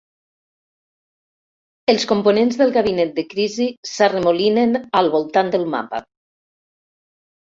Els 1.91 2.05
components 2.11 2.57
del 2.61 2.73
gabinet 2.77 3.11
de 3.19 3.25
crisi 3.33 3.67
s'arremolinen 3.89 4.73
al 5.03 5.11
voltant 5.17 5.53
del 5.57 5.67
mapa. 5.75 6.01